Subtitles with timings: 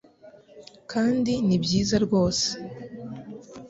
[0.91, 2.47] kandi ni byiza rwose.